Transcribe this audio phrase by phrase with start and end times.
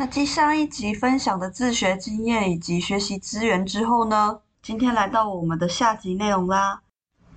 [0.00, 6.80] 那继上一集分享的自学经验以及学习资源之后呢，今天来到我们的下集内容啦。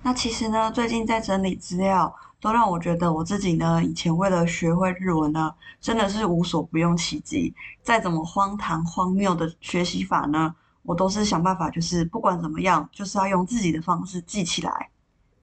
[0.02, 7.54] 那其实呢，最近在整理资料，都让我觉得我自己呢，以前为了学会日文呢，真的是无所不用其极。
[7.82, 10.54] 再怎么荒唐荒谬的学习法呢，
[10.84, 14.88] 我都是想办法，就是不管怎么样，就是要用自己的方式记起来。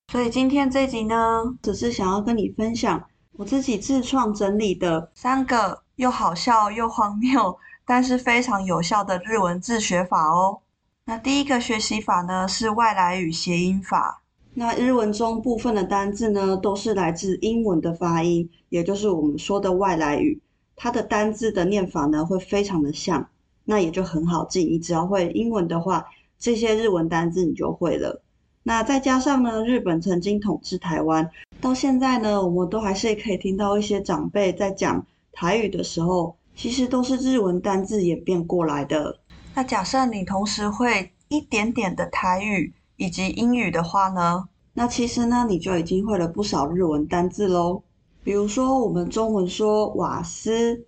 [0.07, 2.99] 所以今天这集呢，只是想要跟你分享
[3.33, 5.80] 我自己自创整理的三个。
[5.95, 10.59] 又好笑又荒谬，但是非常有效的日文自学法哦。
[11.05, 14.21] 那第一个学习法呢，是外来语谐音法。
[14.53, 20.41] 那日文中部分的单字呢，都是来自英文的发音，也就是我们说的外来语。
[20.75, 23.29] 它的单字的念法呢，会非常的像，
[23.65, 24.63] 那也就很好记。
[24.63, 26.05] 你只要会英文的话，
[26.37, 28.21] 这些日文单字你就会了。
[28.63, 35.05] 那再加上呢，日本曾经统治台湾，到现在呢，我们都还是可以听到一些长辈在讲。
[35.31, 39.19] 台语的时候，其实都是日文单字演变过来的。
[39.53, 47.83] 那假设你同时会一点点的台语以及英语的话呢，那其实呢，你就已经会了不少日文单字喽。
[48.23, 50.85] 比如说，我们中文说瓦斯，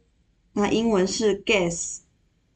[0.54, 2.00] 那英文是 gas，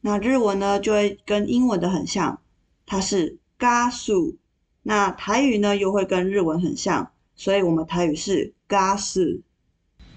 [0.00, 2.40] 那日文呢就会跟英文的很像，
[2.86, 4.36] 它是 gas。
[4.82, 9.40] 那台语呢又会跟日文很像，所以我们台语是 gas。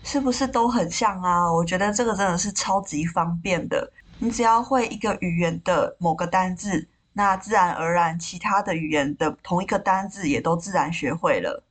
[0.04, 1.52] 是不是都很像啊？
[1.52, 3.92] 我觉得这个真的是超级方便的。
[4.20, 11.64] 你只要会一个语言的某个单字，那自然而然其他的语言的同一个单字也都自然学会了。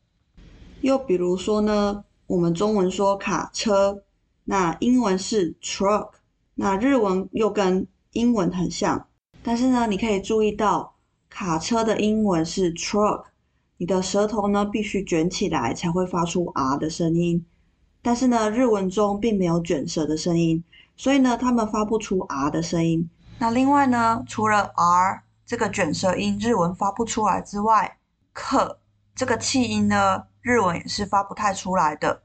[0.81, 4.03] 又比如说呢，我们中文说卡车，
[4.45, 6.11] 那英文是 truck，
[6.55, 9.07] 那日文又跟英文很像。
[9.43, 10.95] 但是呢，你可以注意到
[11.29, 13.25] 卡车的英文是 truck，
[13.77, 17.45] 你的舌头呢必须卷起来才会发出 R 的声音。
[18.02, 20.64] 但是呢，日文中并没有卷舌的声音，
[20.96, 23.10] 所以呢，他们发不出 R 的声音。
[23.40, 27.98] 那另外呢，除了 R 这个卷舌音日文发不出来之外，
[28.34, 28.80] 可
[29.16, 32.22] 这个气音呢，日文也是发不太出来的。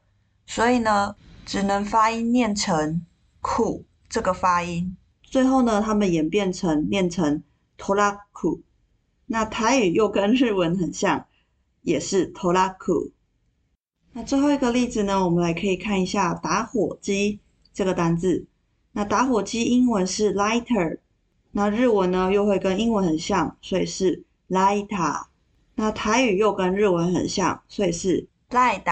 [0.46, 1.14] 所以呢，
[1.46, 3.04] 只能发音念成
[3.40, 4.96] 苦这个发音。
[5.22, 7.42] 最后呢，他们演变成念成
[7.78, 8.60] トラック。
[9.26, 11.26] 那台语又跟日文很像，
[11.82, 13.12] 也是トラック。
[14.17, 17.37] 那最后一个例子呢，我们来可以看一下打火机
[17.73, 18.45] 这个单字。
[18.93, 20.99] 那打火机英文是 lighter，
[21.51, 24.87] 那日文呢又会跟英文很像，所以是 light。
[25.75, 28.85] 那台语又跟日文很像，所以是 light。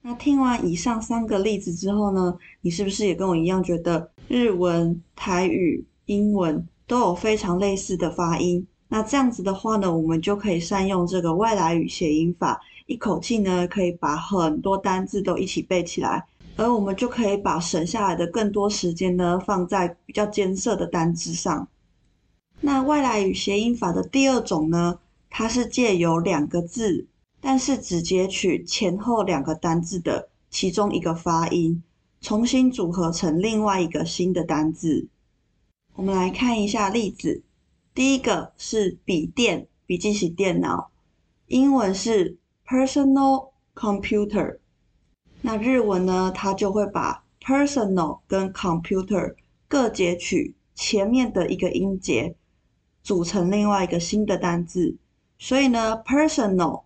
[0.00, 8.66] 那听完以上三个例子之后呢，你是不是也跟我一样觉得日文、台语、英文都有非常类似的发音？
[8.88, 12.58] 那这样子的话呢，我们就可以善用这个外来语谐音法。
[12.88, 16.24] 一口气呢，可以把很多单字都一起背起来，
[16.56, 21.68] 而我们就可以把省下来的更多时间呢，放在比较艰涩的单字上。
[22.62, 24.98] 那外来语谐音法的第二种呢，
[25.28, 27.06] 它是借由两个字，
[27.42, 31.82] 但是只截取前后两个单字的其中一个发音，
[32.22, 35.06] 重新组合成另外一个新的单字。
[35.94, 37.42] 我们来看一下例子，
[37.94, 40.90] 第一个是笔电，笔记型电脑，
[41.48, 42.38] 英文是。
[42.70, 44.58] Personal computer，
[45.40, 49.36] 那日文呢，它就会把 personal 跟 computer
[49.66, 52.36] 各截取前面的一个音节，
[53.02, 54.98] 组成另外一个新的单字。
[55.38, 56.82] 所以呢，personal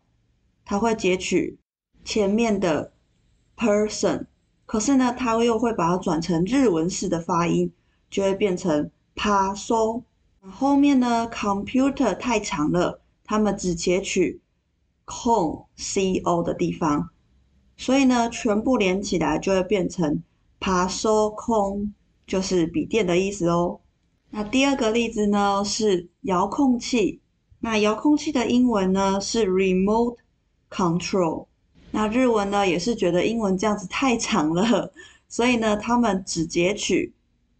[0.64, 1.58] 它会截取
[2.04, 2.92] 前面的
[3.56, 4.26] person，
[4.64, 7.72] 可是呢，它又会把它转成日文式的发音，
[8.08, 10.04] 就会变成 paso。
[10.48, 14.41] 后面呢，computer 太长了，他们只截取。
[15.05, 17.09] 空 c o 的地方，
[17.77, 20.21] 所以呢，全部连起来就会变成
[20.59, 21.91] パソコン，
[22.25, 23.79] 就是笔电的意思哦。
[24.29, 27.21] 那第二个例子呢是遥控器，
[27.61, 30.17] 那遥控器的英文呢是 remote
[30.69, 31.47] control，
[31.91, 34.91] 那日文呢也是觉得英文这样子太长了，
[35.29, 37.13] 所以呢，他们只截取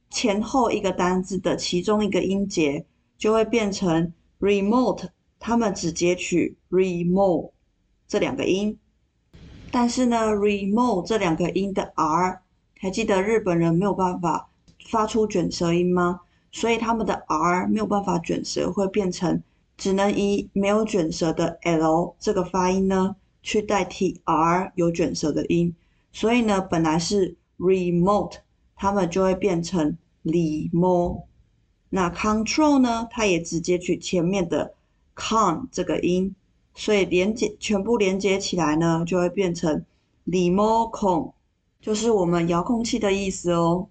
[0.09, 2.85] 前后一个单字的其中一个音节，
[3.17, 5.07] 就会变成 remote。
[5.42, 7.50] 他们只截取 remote
[8.06, 8.78] 这两个音，
[9.72, 12.40] 但是呢，remote 这两个音的 r，
[12.78, 14.48] 还记得日本人没有办法
[14.88, 16.20] 发出卷舌音吗？
[16.52, 19.42] 所以他们的 R 没有办法卷舌，会变成
[19.78, 25.74] 只能以没有卷舌的 L 这个发音呢去代替 R 有卷舌的音。
[26.12, 28.34] 所以呢，本来是 remote，
[28.76, 31.22] 他们就会变成 remote。
[31.88, 34.74] 那 control 呢，它也直接取前面的
[35.14, 36.34] con 这个音，
[36.74, 39.84] 所以连接全部连接起来呢，就会变成
[40.26, 41.32] remote，
[41.80, 43.88] 就是我们遥控器的意思哦。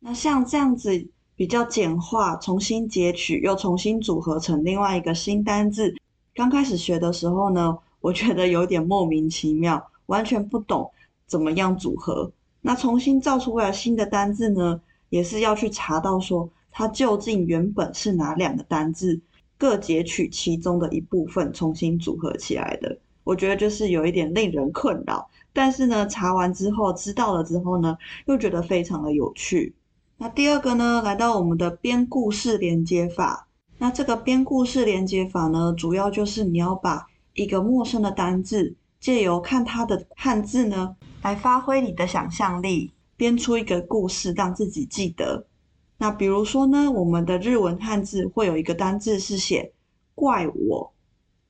[0.00, 1.08] 那像这样子。
[1.36, 5.92] 比较简化，重新截取又重新组合成另外一个新单字。
[6.32, 10.88] 刚开始学的时候呢，我觉得有点莫名其妙，完全不懂
[11.26, 12.30] 怎么样组合。
[12.60, 19.20] 那重新造出来新的单字呢，也是要去查到说它究竟原本是哪两个单字，
[19.58, 22.98] 各截取其中的一部分重新组合起来的。
[23.22, 27.96] 我觉得就是有一点令人困扰，但是呢，查完之后知道了之后呢，
[28.26, 29.74] 又觉得非常的有趣。
[30.18, 33.48] 那第二个呢，来到我们的编故事连接法。
[33.78, 45.46] 那这个编故事连接法呢，主要就是你要把一个陌生的单字，借由看它的汉字呢，来发挥你的想象力，编出一个故事，让自己记得。
[45.96, 49.72] 那比如说呢，我们的日文汉字会有一个单字是写
[50.14, 50.92] “怪我”，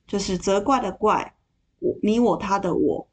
[0.07, 1.33] 就是责怪的怪，
[1.79, 3.07] 我你我他的我。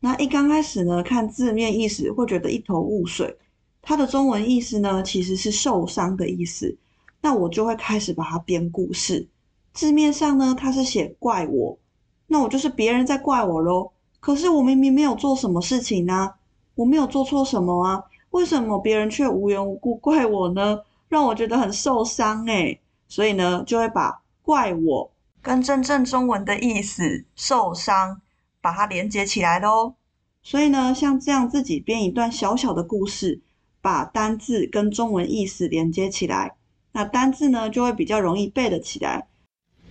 [0.00, 3.36] 那一刚开始呢，看字面意思会觉得一头雾水。
[3.82, 6.76] 它的中文意思呢，其实是受伤的意思。
[7.20, 9.28] 那我就会开始把它编故事。
[9.72, 11.78] 字面上呢，它是写怪我，
[12.26, 13.90] 那我就是别人在怪我喽。
[14.20, 16.34] 可是我明明没有做什么事情呢，
[16.74, 18.02] 我没有做错什么啊，
[18.36, 20.80] 为什么别人却无缘无故怪我呢？
[21.08, 22.78] 让我觉得很受伤诶。
[23.08, 25.10] 所以呢，就会把怪我
[25.40, 28.20] 跟真正中文的意思受伤，
[28.60, 29.94] 把它连接起来喽。
[30.42, 33.40] 所以呢，像这样自己编一段小小的故事。
[33.80, 36.56] 把单字跟中文意思连接起来，
[36.90, 39.28] 那单字呢就会比较容易背得起来。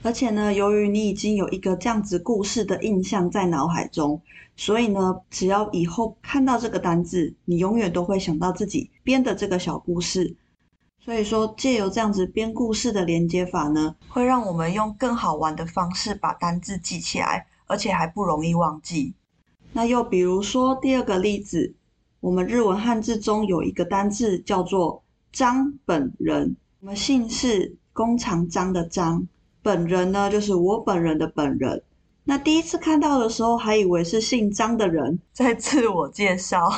[0.06, 4.22] 而且呢，由于你已经有一个这样子故事的印象在脑海中，
[4.56, 10.36] 所以呢，只要以后看到这个单字，你永远都会想到自己编的这个小故事。
[11.04, 19.16] 所以说，借由这样子编故事的连接法呢，会让我们用更好玩的方式把单字记起来，而且还不容易忘记。
[19.74, 21.74] 那又比如说第二个例子。
[22.22, 29.28] 我们日文汉字中有一个单字叫做“张本人”，我们姓氏弓长张的张，
[29.66, 31.82] 本人呢就是我本人的本人。
[32.24, 36.70] 那第一次看到的时候，还以为是姓张的人在自我介绍，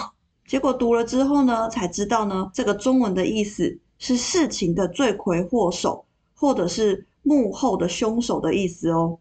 [0.45, 9.19] 结果读了之后呢，才知道呢，这个中文的意思是事情的罪魁祸首，或者是幕后的凶手的意思哦。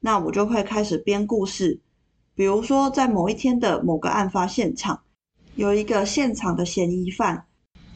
[0.00, 1.78] 那我就会开始编故事，
[2.34, 4.98] 比如说在某一天的某个案发现场。
[5.56, 7.44] 有一个现场的嫌疑犯，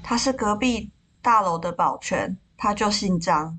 [0.02, 0.90] 他是隔壁
[1.22, 3.58] 大楼的保全，他就姓张。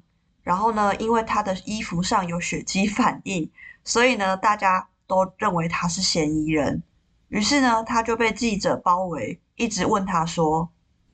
[0.50, 3.48] 然后呢，因为他的衣服上有血迹反应，
[3.84, 6.82] 所以呢，大家都认为他是嫌疑人。
[7.28, 10.68] 于是呢，他就被记者包围，一直问他说：“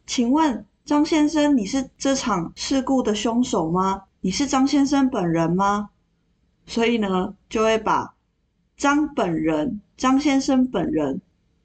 [0.07, 4.03] 请问张先生，你是这场事故的凶手吗？
[4.21, 5.89] 你是张先生本人吗？”
[6.65, 8.15] 所以呢，就会把
[8.77, 11.19] 张本人、张先生本人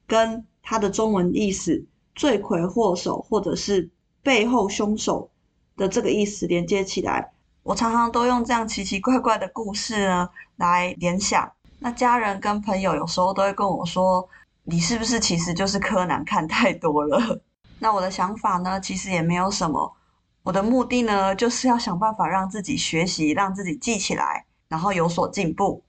[0.05, 1.85] 跟他的中文意思，
[2.15, 3.89] 罪魁祸首或者是
[4.21, 5.29] 背后凶手
[5.77, 7.31] 的这个意思连接起来。
[7.63, 11.51] 我常常都用这样奇奇怪怪的故事呢来联想。
[11.79, 14.27] 那家人跟朋友有时候都会跟我说
[14.65, 17.41] ：“你是不是其实就是柯南看太多了？”
[17.79, 19.95] 那我的想法呢，其实也没有什么。
[20.43, 25.83] 我的目的呢，就是要想办法让自己学习，让自己记起来，然后有所进步。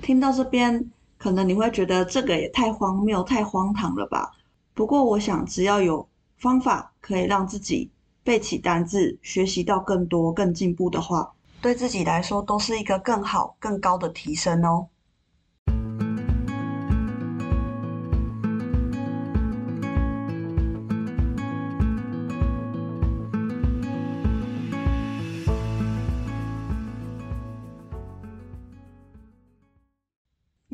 [0.00, 0.90] 听到这边。
[1.18, 4.32] 可能你会觉得这个也太荒谬、太荒唐了吧？
[4.74, 6.08] 不过我想，只要有
[6.40, 7.92] 方法可以让自己
[8.24, 14.86] 背起单字、学习到更多、更进步的话，对自己来说都是一个更好、更高的提升哦。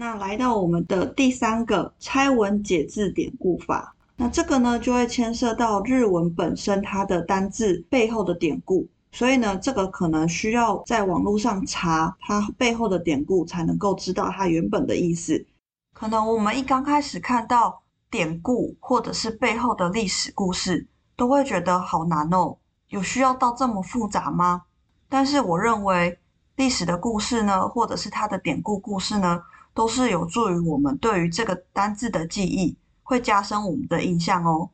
[0.00, 15.46] 那来到我们的第三个拆文解字典故法，那这个呢就会牵涉到日文本身它的单字背后的典故，所以呢这个可能需要在网络上查它背后的典故才能够知道它原本的意思。
[15.94, 22.56] 可能我们一刚开始看到典故或者是背后的历史故事，都会觉得好难哦，
[22.88, 24.62] 有需要到这么复杂吗？
[25.08, 26.18] 但是我认为
[26.56, 29.40] 历史的故事呢，或者是它的典故故事呢，
[29.72, 32.76] 都是有助于我们对于这个单字的记忆，
[33.08, 34.68] 会加深我们的印象哦。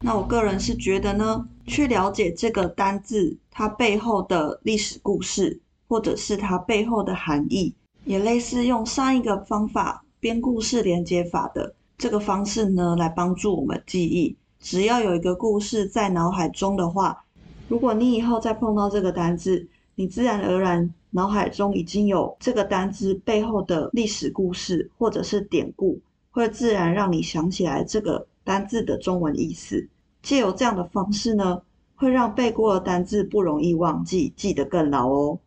[0.00, 5.58] 那我个人是觉得呢，去了解这个单字它背后的历史故事，
[5.88, 14.36] 或者是它背后的含义，也类似用上一个方法编故事连接法的这个方式呢，来帮助我们记忆。
[14.58, 17.24] 只要有一个故事在脑海中的话，
[17.66, 25.98] 如果你以后再碰到这个单字，你自然而然脑海中已经有这个单字背后的历史故事或者是典故，
[26.30, 29.88] 会自然让你想起来这个单字的中文意思。
[30.22, 31.62] 借由这样的方式呢，
[31.96, 35.38] 会让背过的单字不容易忘记，记得更牢哦。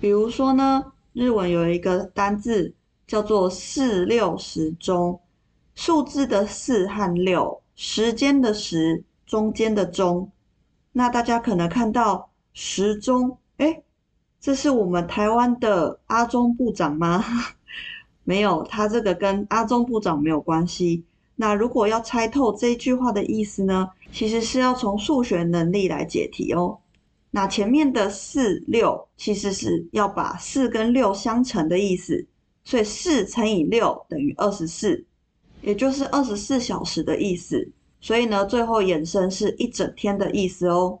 [0.00, 2.72] 比如说呢，日文有一个单字
[3.06, 5.20] 叫做“四六时钟”，
[5.74, 10.30] 数字的四和六，时间的时，中间的中。
[10.92, 13.82] 那大家可能看到时钟，诶，
[14.40, 17.24] 这是我们台湾的阿中部长吗？
[18.24, 21.04] 没有，他这个跟阿中部长没有关系。
[21.36, 26.78] 那如果要猜透这句话的意思呢，其实是要从数学能力来解题哦。
[27.30, 32.26] 那前面的四六其实是要把四跟六相乘的意思，
[32.64, 35.04] 所以四乘以六等于二十四，
[35.62, 37.70] 也就是二十四小时的意思。
[38.00, 40.98] 所以呢，最后衍生是一整天的意思哦。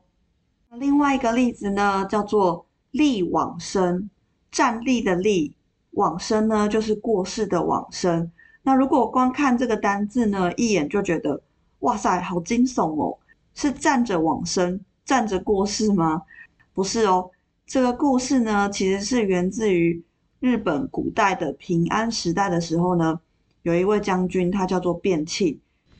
[0.78, 4.08] 另外一个例子呢，叫做立往生，
[4.50, 5.52] 站立的立，
[5.92, 8.30] 往生呢就是过世的往生。
[8.62, 11.42] 那如果光看这个单字呢，一眼就觉得，
[11.80, 13.16] 哇塞，好惊悚哦！
[13.54, 16.22] 是站着往生，站着过世吗？
[16.74, 17.30] 不是哦，
[17.66, 20.02] 这个故事呢，其实是源自于
[20.40, 23.18] 日本古代的平安时代的时候呢，
[23.62, 25.58] 有一位将军，他叫做变庆。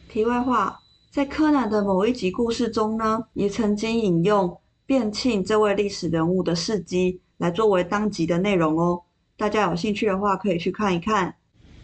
[0.09, 0.79] 题外话，
[1.11, 9.03] 在柯南的某一集故事中呢，也曾经引用变庆这位历史人物的事迹来作为当集的内容哦。
[9.41, 11.35] 大家有兴趣的话，可以去看一看。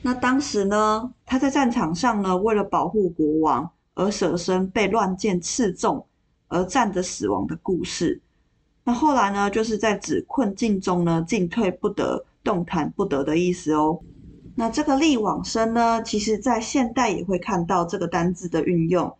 [0.02, 6.06] 那当时呢，他在战场上呢，为了保护国王而舍身被乱箭刺中
[6.48, 8.20] 而战着死亡的故事。
[8.84, 13.98] 那后来呢，就是在指困境中呢，进退不得、动弹不得的意思哦。
[14.54, 19.10] 那这个立往生呢，其实在现代也会看到这个单字的运用。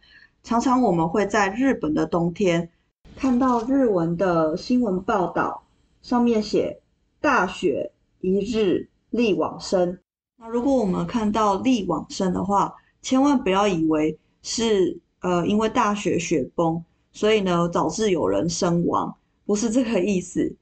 [0.42, 2.68] 常常我们会在日本的冬天
[3.16, 5.62] 看到日文的新闻报道，
[6.02, 6.82] 上面写
[7.18, 9.99] “大雪一日立往生”。
[10.38, 16.82] 那如果我们看到立往生的话，千万不要以为是呃因为大雪雪崩，
[17.12, 20.54] 所以呢导致有人身亡，不是这个意思，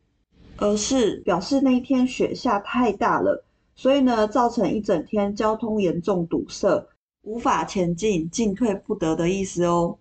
[0.56, 3.44] 而是表示那一天雪下太大了，
[3.74, 6.86] 所以呢造成一整天交通严重堵塞，
[7.22, 9.98] 无法前进，进退不得的意思哦。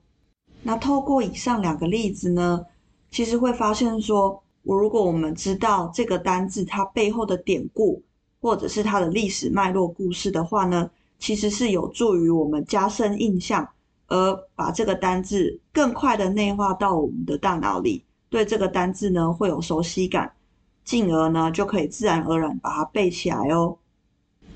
[0.61, 2.65] 那透过以上两个例子呢，
[3.09, 8.01] 其实会发现说，我如果我们知道这个单字它背后的典故。
[8.41, 13.65] 或者是它的历史脉络故事的话呢，其实是有助于我们加深印象，
[14.07, 20.29] 而把这个单字更快的内化到我们的大脑里，对这个单字呢会有熟悉感，
[20.83, 23.77] 进而呢就可以自然而然把它背起来哦。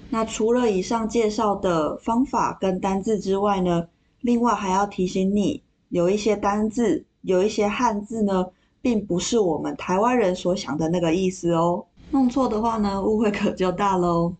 [0.10, 3.88] 那除了以上介绍的方法跟单字之外呢，
[4.20, 8.48] 另外还要提醒你，有一些单字，有一些汉字呢，
[8.88, 11.86] 并不是我们台湾人所想的那个意思哦。
[12.12, 14.34] 弄错的话呢，误会可就大喽。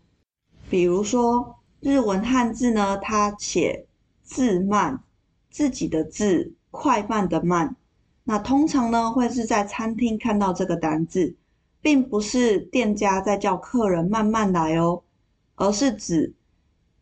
[0.70, 3.84] 比如说日文汉字呢，它写
[4.22, 5.04] 字慢，
[5.50, 7.76] 自己的字，快慢的慢。
[8.24, 11.36] 那通常呢，会是在餐厅看到这个单字，
[11.82, 15.02] 并不是店家在叫客人慢慢来哦，
[15.56, 16.32] 而是指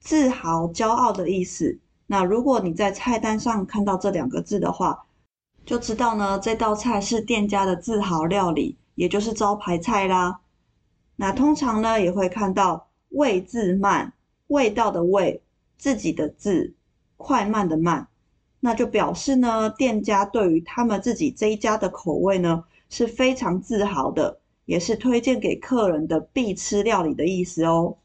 [0.00, 1.78] 自豪、骄傲的意思。
[2.08, 5.05] 那如果你在菜单上看到这两个字的话，
[5.66, 10.38] 就知道呢，这道菜是店家的自豪料理，也就是招牌菜啦。
[11.16, 14.12] 那通常呢，也会看到味自慢，
[14.46, 15.42] 味道的味，
[15.76, 16.72] 自己的自，
[17.16, 18.06] 快慢的慢，
[18.60, 27.96] 那就表示呢，店家对于他们自己这一家的口味呢，是非常自豪的，也是推荐给客人的必吃料理的意思哦。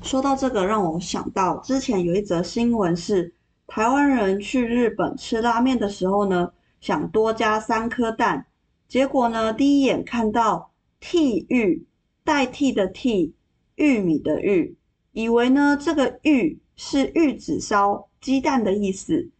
[0.00, 3.34] 说到这个，让我想到之前有一则新闻是，
[3.66, 8.46] 台湾人去日本吃拉面的时候呢，想多加三颗蛋，
[8.88, 11.86] 结果呢，第一眼看到替玉。
[12.22, 13.32] 代替的替，
[13.76, 14.76] 玉米的玉，
[15.12, 19.30] 以为呢这个玉是玉子烧鸡蛋的意思。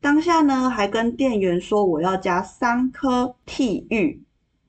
[0.00, 4.20] 当下呢还跟店员说我要加三颗替玉，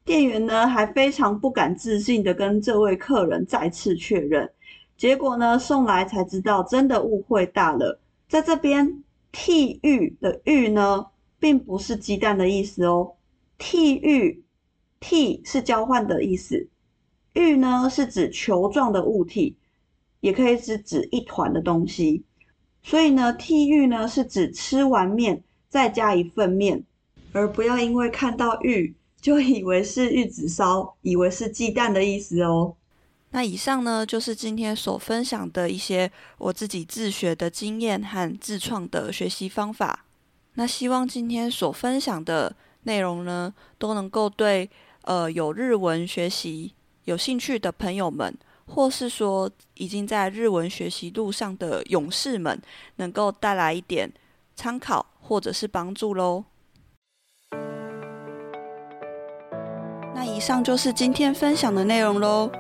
[0.06, 4.48] 店员呢还非常不敢置信的跟这位客人再次确认。
[4.96, 8.00] 结果呢送来才知道，真的误会大了。
[8.28, 11.08] 在这边替玉的玉呢，
[11.44, 13.16] 并不是鸡蛋的意思哦。
[13.58, 14.42] 替玉，
[15.02, 16.70] 替是交换的意思。
[17.34, 19.58] 玉呢是指球状的物体，
[20.22, 22.24] 也可以是指一团的东西。
[22.82, 26.82] 所以呢，替玉呢是指吃完面再加一份面，
[27.34, 32.78] 而不要因为看到玉就以为是玉子烧，以为是鸡蛋的意思哦。
[33.32, 40.03] 那以上呢，就是今天所分享的一些我自己自学的经验和自创的学习方法。
[40.56, 44.70] 那希望今天所分享的内容呢，都能够对
[45.02, 46.74] 呃有日文学习
[47.06, 52.62] 有兴趣的朋友们，或是说已经在日文学习路上的勇士们，
[52.98, 54.12] 能够带来一点
[54.56, 56.46] 参考或者是帮助喽。
[60.14, 62.52] 那以上就是今天分享的内容喽。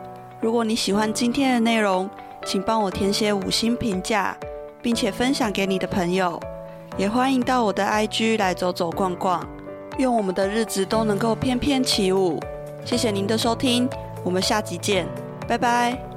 [0.41, 2.09] 如果你喜欢今天的内容，
[2.43, 4.35] 请帮我填写五星评价，
[4.81, 6.39] 并且分享给你的朋友。
[6.97, 9.45] 也欢迎到我的 IG 来走走逛逛。
[9.97, 12.39] 愿我们的日子都能够翩翩起舞。
[12.85, 13.89] 谢谢您的收听，
[14.23, 15.07] 我们下集见，
[15.47, 16.12] 拜拜。